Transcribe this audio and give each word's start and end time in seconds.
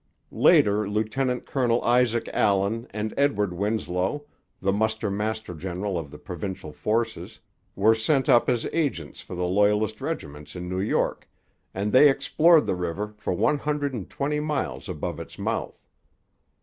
Later 0.33 0.89
Lieutenant 0.89 1.45
Colonel 1.45 1.79
Isaac 1.83 2.27
Allen 2.33 2.87
and 2.89 3.13
Edward 3.17 3.53
Winslow, 3.53 4.25
the 4.59 4.73
muster 4.73 5.11
master 5.11 5.53
general 5.53 5.95
of 5.95 6.09
the 6.09 6.17
provincial 6.17 6.71
forces, 6.71 7.39
were 7.75 7.93
sent 7.93 8.27
up 8.27 8.49
as 8.49 8.65
agents 8.73 9.21
for 9.21 9.35
the 9.35 9.45
Loyalist 9.45 10.01
regiments 10.01 10.55
in 10.55 10.67
New 10.67 10.81
York, 10.81 11.29
and 11.71 11.91
they 11.91 12.09
explored 12.09 12.65
the 12.65 12.73
river 12.73 13.13
for 13.19 13.33
one 13.33 13.59
hundred 13.59 13.93
and 13.93 14.09
twenty 14.09 14.39
miles 14.39 14.89
above 14.89 15.19
its 15.19 15.37
mouth. 15.37 15.79